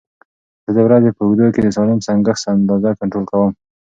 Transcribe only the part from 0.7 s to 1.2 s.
د ورځې